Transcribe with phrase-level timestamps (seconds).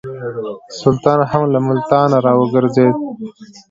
[0.79, 2.87] سلطان هم له ملتانه را وګرځېدی.